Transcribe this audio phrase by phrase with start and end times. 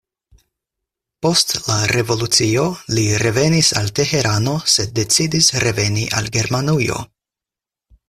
[1.25, 2.65] Post la revolucio
[2.95, 7.03] li revenis al Teherano sed decidis reveni al Germanujo.